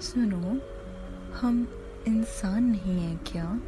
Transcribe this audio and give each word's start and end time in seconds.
सुनो, 0.00 0.60
हम 1.32 1.68
इंसान 2.08 2.64
नहीं 2.64 3.00
हैं 3.00 3.20
क्या? 3.26 3.60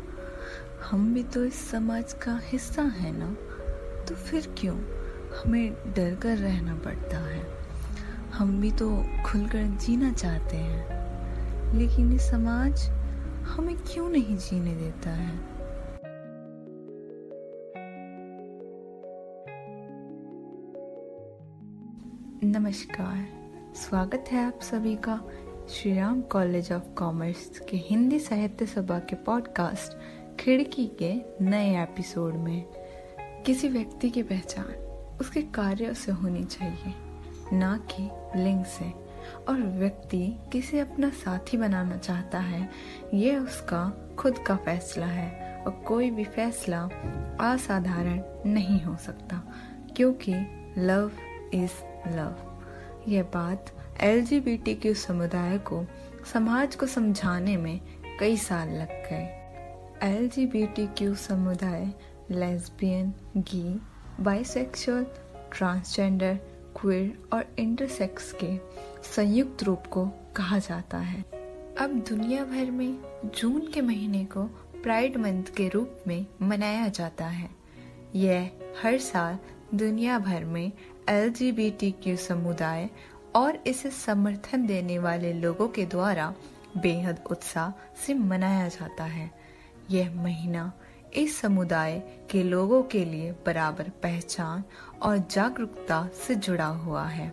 हम 0.90 1.14
भी 1.14 1.22
तो 1.22 1.44
इस 1.44 1.70
समाज 1.70 2.12
का 2.12 2.40
हिस्सा 2.42 2.82
है 2.82 3.12
ना? 3.16 3.36
तो 4.04 4.14
फिर 4.14 4.54
क्यों? 4.58 4.76
हमें 5.30 5.72
डर 5.72 6.14
कर 6.14 6.36
रहना 6.36 6.74
पड़ता 6.74 7.18
है। 7.18 7.46
हम 8.32 8.60
भी 8.60 8.72
तो 8.72 9.04
खुलकर 9.26 9.64
जीना 9.64 10.12
चाहते 10.12 10.56
हैं। 10.56 11.00
लेकिन 11.74 12.12
ये 12.12 12.18
समाज 12.18 12.88
हमें 13.42 13.76
क्यों 13.76 14.08
नहीं 14.08 14.36
जीने 14.36 14.74
देता 14.74 15.10
है? 15.10 15.36
नमस्कार। 22.44 23.40
स्वागत 23.76 24.24
है 24.32 24.46
आप 24.46 24.60
सभी 24.60 24.96
का 24.96 25.28
Shri 25.70 25.94
Ram 25.94 26.20
college 26.22 26.72
of 26.72 26.82
commerce 26.94 27.58
के 27.58 27.76
हिंदी 27.76 28.18
साहित्य 28.18 28.66
सभा 28.66 28.98
के 28.98 29.16
पॉडकास्ट 29.16 29.92
खिड़की 30.40 30.86
के 31.02 31.12
नए 31.40 31.82
एपिसोड 31.82 32.34
में। 32.34 32.64
किसी 33.46 33.68
व्यक्ति 33.68 34.10
की 34.10 34.22
पहचान 34.22 34.66
उसके 35.20 35.42
कार्यों 35.42 35.94
से 35.94 36.12
होनी 36.12 36.44
चाहिए, 36.44 36.94
ना 37.52 37.76
कि 37.90 38.08
लिंग 38.40 38.64
से। 38.64 38.90
और 39.48 39.62
व्यक्ति 39.62 40.38
किसे 40.52 40.80
अपना 40.80 41.10
साथी 41.10 41.56
बनाना 41.56 41.96
चाहता 41.96 42.38
है, 42.38 42.68
ये 43.14 43.36
उसका 43.36 44.16
खुद 44.18 44.38
का 44.38 44.56
फैसला 44.56 45.06
है 45.06 45.62
और 45.64 45.72
कोई 45.72 46.10
भी 46.10 46.24
फैसला 46.24 46.82
असाधारण 47.40 48.22
नहीं 48.46 48.82
हो 48.82 48.96
सकता, 48.96 49.42
क्योंकि 49.96 50.34
लव 50.78 51.12
इज़ 51.54 52.08
लव। 52.08 52.58
यह 53.08 53.22
बात 53.22 53.72
एल 54.02 54.26
क्यू 54.68 54.94
समुदाय 54.94 55.58
को, 55.58 55.86
समाज 56.32 56.76
को 56.76 56.86
समझाने 56.86 57.56
में 57.56 57.80
कई 58.20 58.36
साल 58.36 58.68
लग 58.68 58.88
गए। 58.88 59.36
LGBTQ 60.02 61.14
समुदाय, 61.14 61.92
लेस्बियन, 62.30 63.14
गी, 63.36 63.80
बाइसेक्सुअल, 64.20 65.06
ट्रांसजेंडर, 65.52 66.34
क्विर 66.80 67.18
और 67.32 67.46
इंटरसेक्स 67.58 68.36
के 68.44 68.58
संयुक्त 69.02 69.62
रूप 69.62 69.86
को 69.86 70.06
कहा 70.36 70.58
जाता 70.58 70.98
है। 70.98 71.20
अब 71.80 72.04
दुनिया 72.08 72.44
भर 72.44 72.70
में 72.70 72.98
जून 73.36 73.70
के 73.74 73.80
महीने 73.80 74.24
को 74.24 74.42
प्राइड 74.82 75.16
मंथ 75.16 75.44
के 75.44 75.68
रूप 75.68 75.98
में 76.06 76.26
मनाया 76.42 76.88
जाता 76.88 77.26
है। 77.26 77.50
यह 78.14 78.50
हर 78.82 78.98
साल 78.98 79.38
दुनिया 79.74 80.18
भर 80.18 80.44
में 80.44 80.72
LGBTQ 81.08 82.16
समुदाय 82.16 82.90
और 83.36 83.62
इसे 83.66 83.90
समर्थन 83.90 84.66
देने 84.66 84.98
वाले 84.98 85.32
लोगों 85.32 85.68
के 85.68 85.86
द्वारा 85.86 86.34
बेहद 86.76 87.22
उत्साह 87.30 87.70
से 88.06 88.14
मनाया 88.14 88.68
जाता 88.68 89.04
है। 89.04 89.30
यह 89.90 90.14
महीना 90.14 90.72
इस 91.14 91.36
समुदाय 91.36 91.98
के 92.30 92.42
लोगों 92.42 92.82
के 92.82 93.04
लिए 93.04 93.32
बराबर 93.46 93.88
पहचान 94.02 94.64
और 95.02 95.18
जागरूकता 95.30 96.08
से 96.14 96.34
जुड़ा 96.34 96.66
हुआ 96.66 97.04
है। 97.04 97.32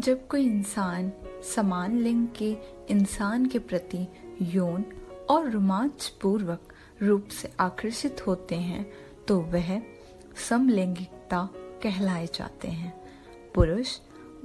जब 0.00 0.26
कोई 0.28 0.46
इंसान 0.46 1.12
समान 1.54 1.98
लिंग 1.98 2.26
के 2.36 2.50
इंसान 2.90 3.46
के 3.46 3.58
प्रति 3.58 4.06
यौन 4.42 4.84
और 5.30 5.50
रोमांच 5.50 6.08
पूर्वक 6.22 6.72
रूप 7.02 7.28
से 7.28 7.52
आकर्षित 7.60 8.26
होते 8.26 8.54
हैं 8.54 8.86
तो 9.28 9.40
वह 9.40 9.80
समलैंगिकता 10.48 11.48
कहलाए 11.82 12.26
जाते 12.26 12.68
हैं। 12.68 12.92
पुरुष 13.54 13.96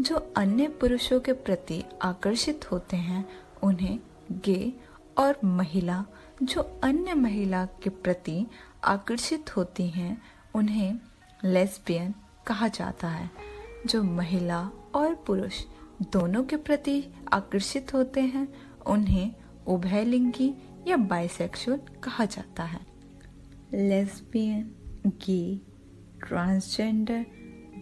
जो 0.01 0.33
अन्य 0.37 0.67
पुरुषों 0.67 1.19
के 1.19 1.33
प्रति 1.33 1.83
आकर्षित 2.01 2.71
होते 2.71 2.97
हैं, 2.97 3.29
उन्हें 3.63 3.99
गे 4.31 4.73
और 5.17 5.39
महिला, 5.43 6.05
जो 6.43 6.79
अन्य 6.83 7.13
महिला 7.13 7.65
के 7.65 7.89
प्रति 7.89 8.47
आकर्षित 8.83 9.57
होती 9.57 9.87
हैं, 9.87 10.21
उन्हें 10.55 10.99
लेस्बियन 11.45 12.13
कहा 12.47 12.67
जाता 12.67 13.07
है। 13.07 13.31
जो 13.85 14.03
महिला 14.03 14.69
और 14.95 15.15
पुरुष 15.15 15.63
दोनों 16.11 16.43
के 16.43 16.55
प्रति 16.55 17.03
आकर्षित 17.33 17.93
होते 17.93 18.21
हैं, 18.21 18.47
उन्हें 18.87 19.35
उभयलिंगी 19.67 20.53
या 20.87 20.97
बाइसेक्सुअल 20.97 21.77
कहा 21.77 22.25
जाता 22.25 22.63
है। 22.63 22.79
लेस्बियन 23.73 24.75
गे 25.07 25.55
ट्रांसजेंडर 26.27 27.25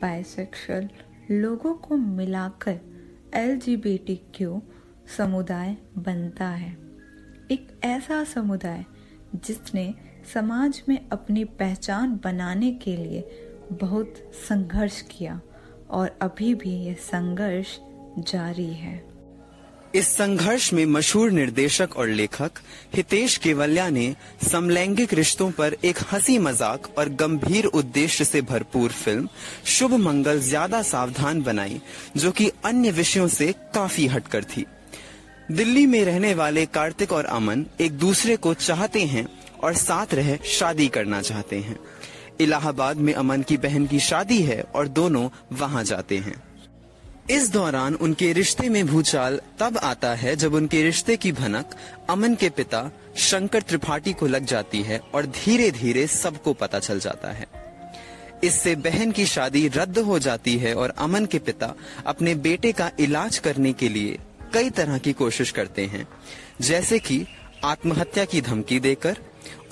बाइसेक्सुअल 0.02 0.90
लोगों 1.32 1.74
को 1.74 1.98
मिलाकर 1.98 2.80
एलजीबीटीक्यू 3.34 4.62
समुदाय 5.18 5.78
बनता 5.98 6.48
है। 6.48 6.78
एक 7.52 7.80
ऐसा 7.84 8.24
समुदाय 8.24 8.86
जिसने 9.36 9.94
समाज 10.34 10.84
में 10.90 11.10
अपनी 11.10 11.44
पहचान 11.44 12.20
बनाने 12.24 12.72
के 12.72 12.98
लिए 12.98 13.30
बहुत 13.72 14.14
संघर्ष 14.50 15.02
किया 15.02 15.42
और 15.90 16.18
अभी 16.22 16.56
भी 16.56 16.70
यह 16.70 16.94
संघर्ष 16.94 17.80
जारी 18.20 18.74
है। 18.74 19.19
इस 19.96 20.08
संघर्ष 20.08 20.72
में 20.74 20.86
मशहूर 20.86 21.32
निर्देशक 21.32 21.96
और 21.98 22.08
लेखक 22.08 22.60
हितेश 22.96 23.38
केवल्या 23.38 23.90
ने 23.90 24.16
समलैंगिक 24.52 25.14
रिश्तों 25.14 25.50
पर 25.52 25.76
एक 25.84 26.00
हँसी 26.12 26.38
मज़ाक 26.38 26.88
और 26.98 27.10
गंभीर 27.10 27.66
उद्देश्य 27.66 28.26
से 28.26 28.42
भरपूर 28.42 28.92
फ़िल्म 28.92 29.30
शुभ 29.66 29.94
मंगल 29.94 30.40
ज़्यादा 30.40 30.82
सावधान 30.82 31.42
बनाई, 31.42 31.82
जो 32.18 32.32
कि 32.32 32.52
अन्य 32.66 32.92
विषयों 32.92 33.28
से 33.28 33.52
काफ़ी 33.76 34.06
हटकर 34.08 34.44
थी। 34.44 34.66
दिल्ली 35.52 35.86
में 35.86 36.04
रहने 36.06 36.34
वाले 36.34 36.66
कार्तिक 36.66 37.12
और 37.12 37.26
अमन 37.26 37.66
एक 37.82 37.92
दूसरे 37.92 38.36
को 38.36 38.54
चाहते 38.54 39.04
हैं 39.06 39.28
और 39.64 39.74
साथ 39.74 40.14
रह 40.14 40.36
शादी 40.46 40.88
करना 40.88 41.22
चाहते 41.22 41.60
हैं। 41.60 41.80
इलाहाबाद 42.40 42.98
में 42.98 43.14
अमन 43.14 43.42
की 43.42 43.58
बहन 43.58 43.88
की 43.88 44.00
शादी 44.00 44.42
है 44.42 44.62
और 44.76 44.88
दोनों 44.88 45.30
वहाँ 45.52 45.84
जाते 45.84 46.18
हैं। 46.18 46.49
इस 47.32 47.52
दौरान 47.52 47.96
उनके 47.96 48.34
रिश्ते 48.34 48.70
में 48.70 48.88
भूचाल 48.88 49.42
तब 49.60 49.78
आता 49.78 50.14
है 50.14 50.36
जब 50.36 50.54
उनके 50.54 50.84
रिश्ते 50.84 51.18
की 51.18 51.32
भनक 51.32 51.76
अमन 52.10 52.36
के 52.36 52.50
पिता 52.50 52.92
शंकर 53.16 53.62
त्रिपाठी 53.62 54.14
को 54.14 54.28
लग 54.28 54.46
जाती 54.46 54.82
है 54.82 55.00
और 55.14 55.26
धीरे 55.26 55.72
धीरे 55.72 56.08
सबको 56.08 56.54
पता 56.54 56.80
चल 56.80 57.00
जाता 57.00 57.32
है। 57.32 57.46
इससे 58.44 58.76
बहन 58.76 59.12
की 59.12 59.26
शादी 59.26 59.68
रद्द 59.68 60.00
हो 60.00 60.20
जाती 60.20 60.58
है 60.58 60.74
और 60.74 60.90
अमन 60.90 61.26
के 61.26 61.40
पिता 61.40 61.74
अपने 62.06 62.36
बेटे 62.36 62.72
का 62.72 62.92
इलाज 63.00 63.38
करने 63.38 63.74
के 63.74 63.90
लिए 63.90 64.18
कई 64.54 64.70
तरह 64.70 64.98
की 64.98 65.14
कोशिश 65.14 65.52
करते 65.52 65.86
हैं। 65.86 66.08
जैसे 66.62 67.00
कि 67.00 67.26
आत्महत्या 67.64 68.26
की 68.26 68.42
धमकी 68.42 68.80
देकर, 68.80 69.18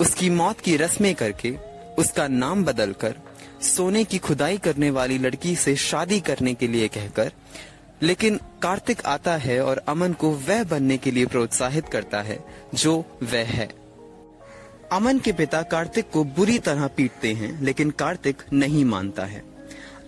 उसकी 0.00 0.30
मौत 0.30 0.60
की 0.60 0.76
रस्में 0.76 1.14
करके, 1.14 1.56
उसका 1.98 2.28
नाम 2.28 2.64
बदलकर 2.64 3.14
सोने 3.62 4.04
की 4.04 4.18
खुदाई 4.18 4.58
करने 4.58 4.90
वाली 4.90 5.18
लड़की 5.18 5.54
से 5.56 5.76
शादी 5.76 6.20
करने 6.20 6.54
के 6.54 6.68
लिए 6.68 6.88
कहकर, 6.88 7.32
लेकिन 8.02 8.40
कार्तिक 8.62 9.04
आता 9.06 9.36
है 9.36 9.60
और 9.60 9.78
अमन 9.78 10.12
को 10.12 10.30
वह 10.30 10.64
बनने 10.64 10.98
के 10.98 11.10
लिए 11.10 11.26
प्रोत्साहित 11.26 11.88
करता 11.88 12.22
है, 12.22 12.38
जो 12.74 13.04
वह 13.22 13.44
है। 13.44 13.68
अमन 14.92 15.18
के 15.18 15.32
पिता 15.32 15.62
कार्तिक 15.62 16.10
को 16.10 16.24
बुरी 16.24 16.58
तरह 16.58 16.86
पीटते 16.86 17.32
हैं, 17.32 17.60
लेकिन 17.62 17.90
कार्तिक 17.90 18.42
नहीं 18.52 18.84
मानता 18.84 19.24
है। 19.24 19.42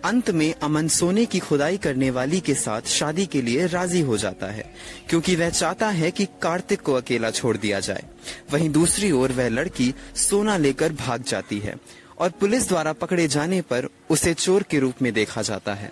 अंत 0.05 0.31
में 0.31 0.55
अमन 0.63 0.89
सोने 0.89 1.25
की 1.25 1.39
खुदाई 1.39 1.79
करने 1.79 2.11
वाली 2.11 2.41
के 2.41 2.55
साथ 2.55 2.83
शादी 2.83 3.27
के 3.27 3.43
लिए 3.43 3.67
राज़ी 3.67 4.01
हो 4.01 4.17
जाता 4.17 4.47
है, 4.47 4.65
क्योंकि 5.09 5.37
वह 5.37 5.51
चाहता 5.51 5.89
है 5.89 6.11
कि 6.11 6.27
कार्तिक 6.43 6.81
को 6.81 6.95
अकेला 6.95 7.31
छोड़ 7.31 7.57
दिया 7.57 7.81
जाए। 7.81 8.05
वहीं 8.53 8.71
दूसरी 8.71 9.11
ओर 9.13 9.33
वह 9.33 9.49
लड़की 9.49 9.95
सोना 10.17 10.57
लेकर 10.57 10.93
भाग 10.93 11.23
जाती 11.23 11.59
है 11.59 11.75
और 12.21 12.31
पुलिस 12.31 12.69
द्वारा 12.69 12.93
पकड़े 12.93 13.27
जाने 13.29 13.61
पर 13.63 13.89
उसे 14.11 14.35
चोर 14.35 14.63
के 14.63 14.79
रूप 14.79 15.03
में 15.03 15.13
देखा 15.13 15.43
जाता 15.43 15.75
है। 15.75 15.91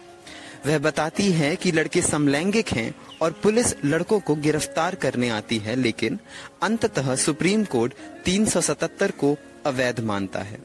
वह 0.67 0.79
बताती 0.79 1.31
है 1.33 1.55
कि 1.57 1.73
लड़के 1.73 2.03
समलैंगिक 2.03 2.69
हैं 2.69 2.95
और 3.23 3.33
पुलिस 3.33 3.75
लड़कों 3.85 4.19
को 4.21 4.35
गिरफ़्तार 4.37 4.95
करने 4.95 5.29
आती 5.29 5.59
है, 5.59 5.77
लेकिन 5.77 6.19
अंततः 6.63 7.15
सुप्रीम 7.15 7.65
कोर्ट 7.65 7.95
377 8.25 9.11
को 9.11 9.37
अवैध 9.67 10.01
मानता 10.01 10.41
है। 10.41 10.59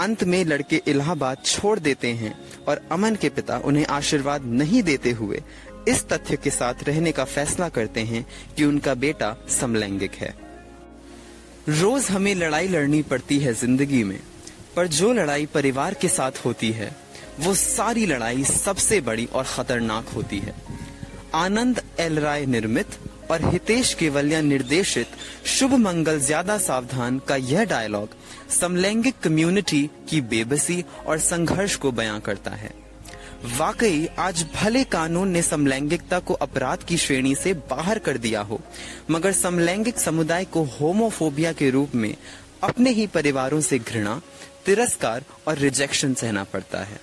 अंत 0.00 0.24
में 0.24 0.44
लड़के 0.44 0.80
इलाहाबाद 0.88 1.42
छोड़ 1.44 1.78
देते 1.78 2.08
हैं 2.12 2.34
और 2.68 2.80
अमन 2.92 3.14
के 3.14 3.28
पिता 3.28 3.58
उन्हें 3.58 3.86
आशीर्वाद 3.86 4.44
नहीं 4.44 4.82
देते 4.82 5.10
हुए 5.10 5.42
इस 5.88 6.04
तथ्य 6.08 6.36
के 6.36 6.50
साथ 6.50 6.82
रहने 6.84 7.12
का 7.12 7.24
फैसला 7.24 7.68
करते 7.68 8.00
हैं 8.00 8.24
कि 8.56 8.64
उनका 8.64 8.94
बेटा 8.94 9.34
समलैंगिक 9.50 10.14
है। 10.14 10.34
रोज 11.70 12.08
हमें 12.10 12.34
लड़ाई 12.34 12.68
लड़नी 12.68 13.02
पड़ती 13.02 13.38
है 13.38 13.52
ज़िंदगी 13.54 14.02
में। 14.04 14.18
पर 14.76 14.86
जो 14.88 15.12
लड़ाई 15.12 15.46
परिवार 15.46 15.94
के 15.94 16.08
साथ 16.08 16.44
होती 16.44 16.70
है, 16.72 16.90
वो 17.40 17.54
सारी 17.54 18.06
लड़ाई 18.06 18.44
सबसे 18.44 19.00
बड़ी 19.00 19.24
और 19.26 19.44
खतरनाक 19.46 20.08
होती 20.08 20.38
है। 20.38 20.54
आनंद 21.34 21.80
एल 22.00 22.18
राय 22.18 22.46
निर्मित 22.46 22.98
और 23.30 23.44
हितेश 23.44 23.92
केवलिया 23.94 24.40
निर्देशित 24.40 25.06
शुभ 25.48 25.72
मंगल 25.74 26.18
ज़्यादा 26.20 26.56
सावधान 26.58 27.18
का 27.18 27.36
यह 27.36 27.64
डायलॉग 27.64 28.08
समलैंगिक 28.52 29.18
कम्युनिटी 29.22 29.82
की 30.08 30.20
बेबसी 30.22 30.84
और 31.06 31.18
संघर्ष 31.20 31.76
को 31.76 31.92
बयां 31.92 32.20
करता 32.20 32.50
है। 32.52 32.70
वाकई, 33.58 34.06
आज 34.18 34.44
भले 34.54 34.82
कानून 34.84 35.28
ने 35.28 35.42
समलैंगिकता 35.42 36.18
को 36.18 36.34
अपराध 36.36 36.82
की 36.82 36.96
श्रेणी 36.96 37.34
से 37.34 37.52
बाहर 37.70 37.98
कर 37.98 38.18
दिया 38.18 38.40
हो, 38.40 38.60
मगर 39.10 39.32
समलैंगिक 39.32 39.98
समुदाय 39.98 40.44
को 40.44 40.62
होमोफोबिया 40.72 41.52
के 41.52 41.70
रूप 41.70 41.94
में 41.94 42.14
अपने 42.62 42.90
ही 42.90 43.06
परिवारों 43.06 43.60
से 43.60 43.78
घृणा, 43.78 44.20
तिरस्कार 44.66 45.24
और 45.48 45.58
रिजेक्शन 45.58 46.14
सहना 46.14 46.44
पड़ता 46.44 46.78
है। 46.78 47.00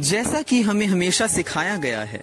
जैसा 0.00 0.42
कि 0.42 0.60
हमें 0.62 0.86
हमेशा 0.86 1.26
सिखाया 1.26 1.76
गया 1.76 2.02
है, 2.02 2.22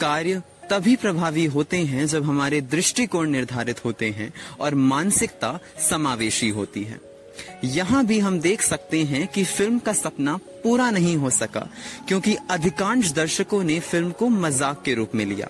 कार्य 0.00 0.42
तभी 0.70 0.94
प्रभावी 0.96 1.44
होते 1.44 1.76
हैं 1.76 2.06
जब 2.06 2.24
हमारे 2.24 2.60
दृष्टिकोण 2.60 3.30
निर्धारित 3.30 3.84
होते 3.84 4.10
हैं 4.10 4.32
और 4.60 4.74
मानसिकता 4.74 5.58
समावेशी 5.80 6.48
होती 6.48 6.84
है। 6.84 7.00
यहाँ 7.64 8.04
भी 8.06 8.18
हम 8.18 8.38
देख 8.40 8.62
सकते 8.62 9.02
हैं 9.04 9.26
कि 9.26 9.44
फ़िल्म 9.44 9.78
का 9.78 9.92
सपना 9.92 10.36
पूरा 10.36 10.90
नहीं 10.90 11.16
हो 11.16 11.30
सका, 11.30 11.66
क्योंकि 12.08 12.36
अधिकांश 12.50 13.10
दर्शकों 13.12 13.62
ने 13.64 13.78
फ़िल्म 13.80 14.10
को 14.10 14.28
मज़ाक 14.28 14.82
के 14.84 14.94
रूप 14.94 15.14
में 15.14 15.24
लिया। 15.26 15.48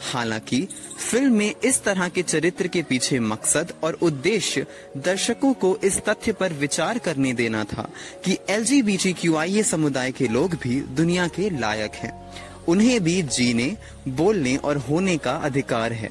हालाँकि, 0.00 0.68
फ़िल्म 1.10 1.32
में 1.32 1.54
इस 1.64 1.82
तरह 1.82 2.08
के 2.08 2.22
चरित्र 2.22 2.66
के 2.66 2.82
पीछे 2.82 3.20
मकसद 3.20 3.72
और 3.82 3.94
उद्देश्य 3.94 4.66
दर्शकों 4.96 5.52
को 5.52 5.78
इस 5.84 5.98
तथ्य 5.98 6.32
पर 6.32 6.52
विचार 6.52 6.98
करने 6.98 7.32
देना 7.32 7.64
था 7.64 7.90
कि 8.24 8.38
एल 8.50 9.62
समुदाय 9.62 10.12
के 10.12 10.28
लोग 10.28 10.54
भी 10.54 10.80
दुनिया 10.80 11.28
के 11.28 11.58
लायक 11.58 11.92
हैं। 11.92 12.34
उन्हें 12.68 13.04
भी 13.04 13.22
जीने, 13.22 13.76
बोलने 14.08 14.56
और 14.56 14.76
होने 14.76 15.18
का 15.18 15.32
अधिकार 15.32 15.92
है। 15.92 16.10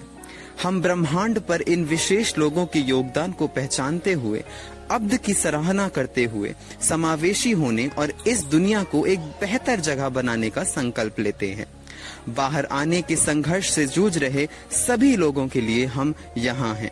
हम 0.63 0.81
ब्रह्मांड 0.81 1.39
पर 1.39 1.61
इन 1.61 1.85
विशेष 1.85 2.37
लोगों 2.37 2.65
के 2.65 2.79
योगदान 2.79 3.31
को 3.31 3.47
पहचानते 3.47 4.13
हुए, 4.13 4.43
अब्द 4.91 5.17
की 5.17 5.33
सराहना 5.33 5.87
करते 5.87 6.25
हुए, 6.25 6.55
समावेशी 6.81 7.51
होने 7.51 7.87
और 7.87 8.13
इस 8.27 8.43
दुनिया 8.43 8.83
को 8.83 9.05
एक 9.05 9.19
बेहतर 9.19 9.79
जगह 9.79 10.09
बनाने 10.09 10.49
का 10.49 10.63
संकल्प 10.63 11.19
लेते 11.19 11.51
हैं। 11.51 11.65
बाहर 12.29 12.65
आने 12.65 13.01
के 13.01 13.15
संघर्ष 13.15 13.69
से 13.69 13.85
जूझ 13.87 14.17
रहे 14.17 14.47
सभी 14.71 15.15
लोगों 15.15 15.47
के 15.47 15.61
लिए 15.61 15.85
हम 15.85 16.13
यहाँ 16.37 16.73
हैं। 16.75 16.91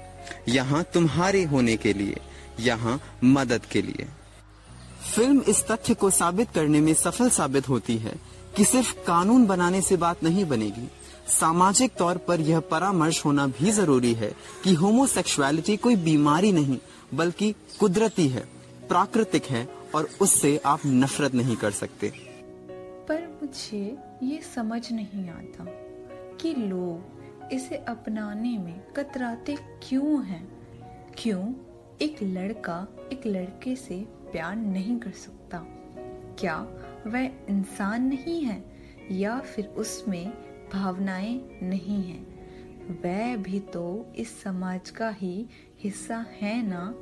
यहाँ 0.49 0.83
तुम्हारे 0.93 1.43
होने 1.43 1.75
के 1.77 1.93
लिए, 1.93 2.17
यहाँ 2.59 2.99
मदद 3.23 3.65
के 3.65 3.81
लिए। 3.81 4.07
फ़िल्म 5.15 5.41
इस 5.41 5.63
तथ्य 5.67 5.93
को 5.93 6.09
साबित 6.09 6.51
करने 6.55 6.79
में 6.81 6.93
सफल 6.93 7.29
साबित 7.29 7.69
होती 7.69 7.97
है 7.97 8.15
कि 8.57 8.65
सिर्फ़ 8.65 8.93
कानून 9.07 9.45
बनाने 9.45 9.81
से 9.81 9.97
बात 9.97 10.23
नहीं 10.23 10.45
बनेगी। 10.45 10.87
सामाजिक 11.29 11.91
तौर 11.97 12.17
पर 12.17 12.41
यह 12.41 12.59
परामर्श 12.59 13.23
होना 13.25 13.47
भी 13.47 13.71
ज़रूरी 13.71 14.13
है 14.13 14.31
कि 14.63 14.73
होमोसेक्सुअलिटी 14.73 15.77
कोई 15.77 15.95
बीमारी 15.95 16.51
नहीं, 16.51 16.77
बल्कि 17.13 17.53
कुदरती 17.79 18.27
है, 18.27 18.43
प्राकृतिक 18.89 19.45
है 19.45 19.67
और 19.95 20.09
उससे 20.21 20.59
आप 20.65 20.81
नफरत 20.85 21.35
नहीं 21.35 21.55
कर 21.55 21.71
सकते। 21.71 22.11
मुझे 23.55 23.97
ये 24.23 24.41
समझ 24.41 24.91
नहीं 24.91 25.29
आता 25.29 25.65
कि 26.41 26.53
लोग 26.53 27.19
इसे 27.53 27.75
अपनाने 27.75 28.57
में 28.57 28.79
कतराते 28.93 29.55
क्यों 29.83 30.25
हैं। 30.25 30.47
क्यों 31.17 31.53
एक 32.01 32.23
लड़का 32.23 32.87
एक 33.13 33.27
लड़के 33.27 33.75
से 33.75 34.05
प्यार 34.31 34.55
नहीं 34.55 34.99
कर 34.99 35.11
सकता? 35.11 35.57
क्या 36.39 36.57
वह 37.07 37.23
इंसान 37.49 38.07
नहीं 38.07 38.41
है 38.41 38.65
या 39.11 39.39
फिर 39.39 39.67
उसमें 39.67 40.29
भावनाएँ 40.73 41.59
नहीं 41.63 42.03
हैं? 42.03 42.23
वह 43.03 43.37
भी 43.37 43.59
तो 43.59 44.05
इस 44.15 44.41
समाज 44.41 44.89
का 44.89 45.09
ही 45.09 45.47
हिस्सा 45.79 46.25
है 46.41 46.67
ना? 46.67 46.95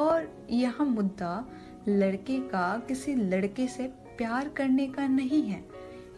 और 0.00 0.46
यह 0.50 0.82
मुद्दा 0.82 1.50
लड़के 1.88 2.40
का 2.40 2.78
किसी 2.88 3.14
लड़के 3.14 3.68
से 3.68 4.05
प्यार 4.18 4.48
करने 4.48 4.86
का 4.86 5.06
नहीं 5.06 5.42
है। 5.42 5.64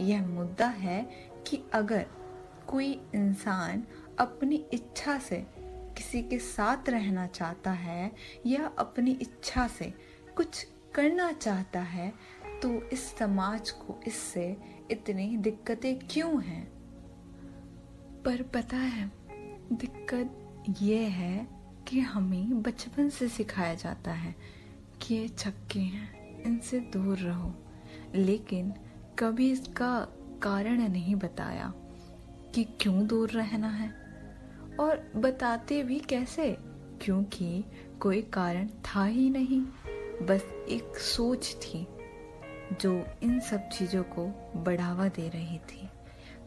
यह 0.00 0.27
मुद्दा 0.27 0.67
है 0.67 1.03
कि 1.47 1.62
अगर 1.73 2.06
कोई 2.67 2.91
इंसान 3.15 3.83
अपनी 4.19 4.56
इच्छा 4.73 5.19
से 5.19 5.47
किसी 5.97 6.23
के 6.23 6.39
साथ 6.39 6.89
रहना 6.89 7.27
चाहता 7.27 7.71
है 7.71 8.11
या 8.47 8.67
अपनी 8.79 9.11
इच्छा 9.12 9.67
से 9.69 9.93
कुछ 10.37 10.67
करना 10.95 11.31
चाहता 11.33 11.81
है 11.81 12.12
तो 12.62 12.73
इस 12.89 13.05
समाज 13.17 13.71
को 13.71 14.01
इससे 14.06 14.56
इतनी 14.91 15.37
दिक्कतें 15.37 15.99
क्यों 15.99 16.43
हैं? 16.43 16.65
पर 18.23 18.43
पता 18.55 18.77
है, 18.77 19.11
दिक्कत 19.73 20.77
ये 20.83 21.05
है 21.05 21.47
कि 21.89 22.01
हमें 22.01 22.62
बचपन 22.62 23.09
से 23.09 23.29
सिखाया 23.29 23.75
जाता 23.75 24.12
है 24.12 24.35
कि 25.03 25.15
ये 25.15 25.29
छक्के 25.29 25.81
हैं, 25.81 26.43
इनसे 26.43 26.81
दूर 26.81 27.19
रहो। 27.19 27.55
लेकिन 28.15 28.75
कभी 29.19 29.50
इसका 29.50 30.09
कारण 30.43 30.89
नहीं 30.89 31.15
बताया 31.15 31.73
कि 32.55 32.65
क्यों 32.65 33.06
दूर 33.06 33.31
रहना 33.31 33.69
है। 33.69 33.89
और 34.81 35.12
बताते 35.17 35.83
भी 35.83 35.99
कैसे? 35.99 36.56
क्योंकि 37.03 37.65
कोई 38.00 38.23
कारण 38.23 38.69
था 38.69 39.05
ही 39.05 39.31
नहीं, 39.31 39.61
बस 40.27 40.67
एक 40.69 40.97
सोच 40.97 41.56
थी 41.61 41.87
जो 42.81 43.06
इन 43.23 43.41
सब 43.41 43.69
चीज़ों 43.69 44.03
को 44.03 44.27
बढ़ावा 44.56 45.09
दे 45.09 45.29
रही 45.29 45.59
थी। 45.59 45.89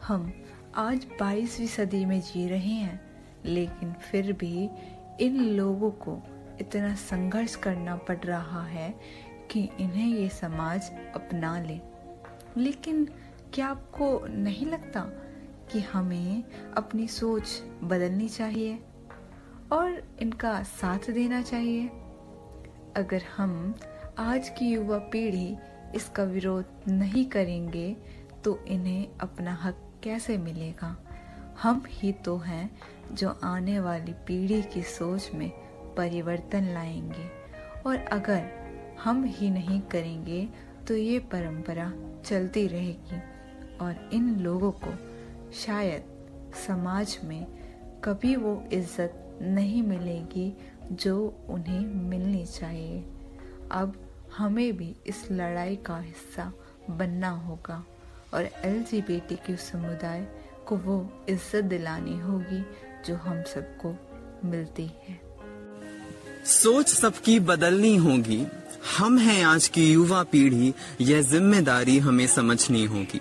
हम 0.02 0.32
आज 0.74 1.06
22वीं 1.18 1.66
सदी 1.66 2.04
में 2.04 2.20
जी 2.20 2.48
रहे 2.48 2.74
हैं, 2.74 3.00
लेकिन 3.44 3.92
फिर 3.92 4.32
भी 4.32 4.70
इन 5.20 5.44
लोगों 5.44 5.90
को 5.90 6.22
इतना 6.60 6.94
संघर्ष 6.94 7.56
करना 7.56 7.96
पड़ 7.96 8.18
रहा 8.18 8.64
है 8.66 8.94
कि 9.52 9.68
इन्हें 9.80 10.06
ये 10.06 10.28
समाज 10.28 10.90
अपना 11.14 11.60
ले। 11.60 11.80
लेकिन 12.56 13.08
क्या 13.54 13.66
आपको 13.66 14.26
नहीं 14.26 14.66
लगता 14.66 15.00
कि 15.72 15.80
हमें 15.80 16.44
अपनी 16.76 17.08
सोच 17.08 17.62
बदलनी 17.82 18.28
चाहिए 18.28 18.82
और 19.72 20.16
इनका 20.20 20.62
साथ 20.62 21.10
देना 21.10 21.42
चाहिए? 21.42 21.88
अगर 22.96 23.22
हम 23.36 23.74
आज 24.18 24.48
की 24.48 24.72
युवा 24.72 24.98
पीढ़ी 24.98 25.56
इसका 25.94 26.22
विरोध 26.22 26.64
नहीं 26.88 27.24
करेंगे 27.24 27.96
तो 28.44 28.64
इन्हें 28.64 29.08
अपना 29.20 29.54
हक 29.54 29.76
कैसे 30.02 30.38
मिलेगा? 30.38 30.96
हम 31.62 31.82
ही 31.88 32.12
तो 32.12 32.36
हैं 32.36 32.78
जो 33.12 33.40
आने 33.44 33.80
वाली 33.80 34.12
पीढ़ी 34.12 34.62
की 34.62 34.82
सोच 34.82 35.30
में 35.34 35.50
परिवर्तन 35.94 36.64
लाएँगे। 36.64 37.30
और 37.86 37.96
अगर 37.96 38.61
हम 39.04 39.24
ही 39.28 39.50
नहीं 39.50 39.80
करेंगे 39.92 40.48
तो 40.88 40.96
ये 40.96 41.18
परंपरा 41.32 41.92
चलती 42.26 42.66
रहेगी। 42.66 43.20
और 43.80 44.10
इन 44.12 44.28
लोगों 44.40 44.70
को 44.84 44.92
शायद 45.56 46.04
समाज 46.66 47.18
में 47.24 47.46
कभी 48.04 48.34
वो 48.36 48.62
इज़्ज़त 48.72 49.38
नहीं 49.42 49.82
मिलेगी 49.82 50.52
जो 50.92 51.16
उन्हें 51.48 51.86
मिलनी 52.10 52.44
चाहिए। 52.46 53.02
अब 53.72 53.96
हमें 54.36 54.76
भी 54.76 54.94
इस 55.06 55.26
लड़ाई 55.30 55.76
का 55.76 55.98
हिस्सा 55.98 56.52
बनना 56.90 57.30
होगा 57.40 57.84
और 58.34 58.48
एल 58.64 58.82
जी 58.82 59.56
समुदाय 59.56 60.26
को 60.68 60.76
वो 60.76 60.96
इज़्ज़त 61.28 61.64
दिलानी 61.64 62.18
होगी 62.20 62.62
जो 63.06 63.16
हम 63.16 63.42
सबको 63.44 63.94
मिलती 64.48 64.86
है। 64.98 65.20
सोच 66.46 66.88
सबकी 66.88 67.38
बदलनी 67.40 67.96
होगी। 67.96 68.44
हम 68.82 69.18
हैं 69.18 69.44
आज 69.44 69.68
की 69.68 69.92
युवा 69.92 70.22
पीढ़ी, 70.22 70.74
यह 71.00 71.22
ज़िम्मेदारी 71.22 71.98
हमें 71.98 72.26
समझनी 72.26 72.84
होगी। 72.84 73.20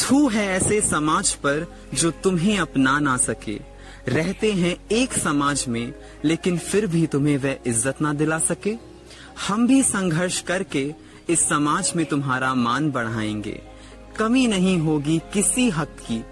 थू 0.00 0.28
है 0.28 0.46
ऐसे 0.46 0.80
समाज 0.80 1.34
पर 1.34 1.66
जो 1.94 2.10
तुम्हें 2.10 2.58
अपना 2.58 2.98
ना 2.98 3.16
सके। 3.16 3.60
रहते 4.08 4.52
हैं 4.52 4.76
एक 4.92 5.12
समाज 5.12 5.64
में, 5.68 5.94
लेकिन 6.24 6.58
फिर 6.58 6.86
भी 6.86 7.06
तुम्हें 7.06 7.36
वह 7.38 7.58
इज़्ज़त 7.66 8.00
ना 8.00 8.12
दिला 8.12 8.38
सके। 8.38 8.74
हम 9.48 9.66
भी 9.66 9.82
संघर्ष 9.82 10.40
करके 10.40 10.94
इस 11.28 11.48
समाज 11.48 11.92
में 11.96 12.06
तुम्हारा 12.06 12.54
मान 12.54 12.90
बढ़ाएँगे। 12.90 13.62
कमी 14.18 14.46
नहीं 14.46 14.78
होगी 14.78 15.18
किसी 15.18 15.70
हक 15.70 15.88
की। 15.88 16.24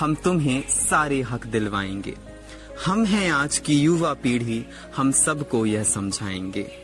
हम 0.00 0.14
तुम्हें 0.14 0.62
सारे 0.68 1.22
हक 1.22 1.46
दिलवाएँगे। 1.46 2.14
हम 2.86 3.04
हैं 3.04 3.30
आज 3.32 3.58
की 3.58 3.80
युवा 3.80 4.14
पीढ़ी, 4.14 4.64
हम 4.96 5.12
सबको 5.12 5.66
यह 5.66 5.82
समझाएँगे। 5.82 6.83